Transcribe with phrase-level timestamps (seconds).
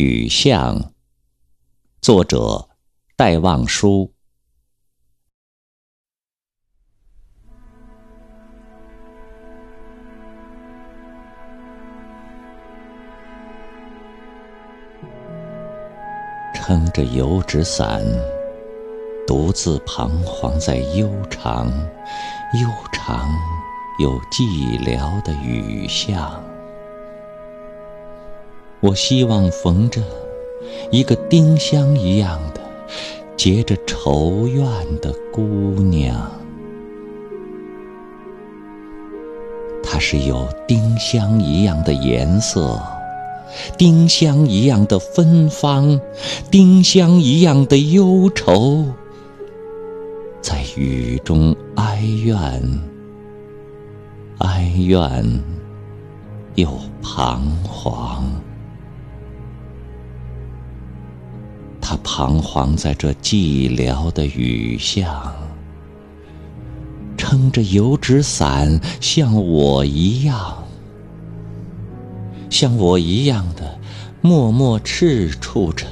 [0.00, 0.92] 雨巷，
[2.00, 2.68] 作者
[3.16, 4.14] 戴望舒。
[16.54, 18.00] 撑着油纸伞，
[19.26, 21.66] 独自彷徨在悠长、
[22.54, 23.28] 悠长
[23.98, 26.40] 又寂寥的雨巷。
[28.80, 30.00] 我希望逢着
[30.92, 32.60] 一个丁香一样的
[33.36, 34.64] 结着愁怨
[35.00, 35.42] 的姑
[35.82, 36.30] 娘，
[39.82, 42.80] 她是有丁香一样的颜色，
[43.76, 46.00] 丁香一样的芬芳，
[46.48, 48.84] 丁香一样的忧愁，
[50.40, 52.80] 在雨中哀怨，
[54.38, 55.42] 哀怨
[56.54, 56.70] 又
[57.02, 58.24] 彷徨。
[61.90, 65.34] 他彷徨在这寂寥的雨巷，
[67.16, 70.64] 撑着油纸伞，像我一样，
[72.50, 73.78] 像我一样的
[74.20, 75.86] 默默赤触着，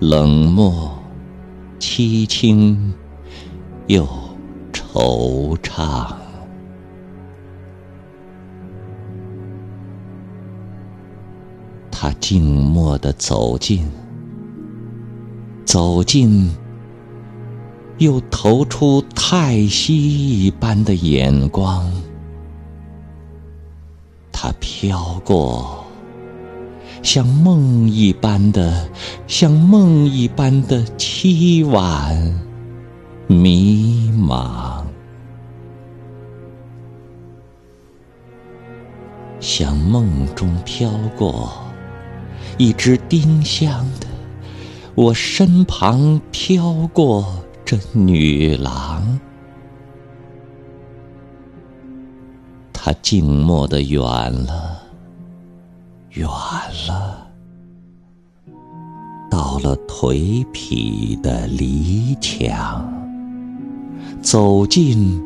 [0.00, 0.98] 冷漠、
[1.78, 2.92] 凄清
[3.86, 4.04] 又
[4.72, 6.08] 惆怅。
[12.08, 13.86] 他静默地走近，
[15.66, 16.50] 走近，
[17.98, 21.92] 又投出叹息一般的眼光。
[24.32, 25.84] 他飘过，
[27.02, 28.88] 像梦一般的，
[29.26, 32.40] 像梦一般的凄婉、
[33.26, 34.82] 迷茫，
[39.40, 41.67] 像梦中飘过。
[42.58, 44.06] 一只丁香的，
[44.96, 47.24] 我身旁飘过
[47.64, 49.20] 这女郎，
[52.72, 54.82] 她静默的远了，
[56.10, 56.28] 远
[56.88, 57.28] 了，
[59.30, 62.92] 到了颓圮的篱墙，
[64.20, 65.22] 走进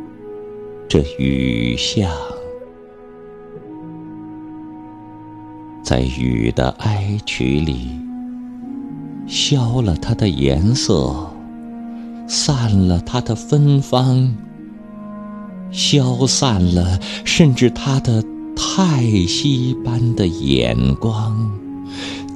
[0.87, 2.11] 这雨巷。
[5.93, 7.91] 在雨的哀曲里，
[9.27, 11.31] 消了它的颜色，
[12.27, 14.35] 散了它的芬芳，
[15.71, 18.25] 消散了甚至它的
[18.57, 21.53] 叹息般的眼光，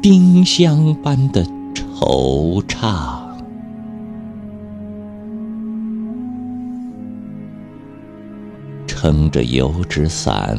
[0.02, 1.42] 丁香般的
[1.98, 3.20] 惆怅，
[8.86, 10.58] 撑着油纸伞。